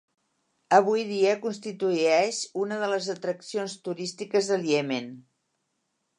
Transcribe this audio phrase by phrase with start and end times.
[0.77, 5.15] Avui dia constitueix una de les atraccions turístiques del Iemen.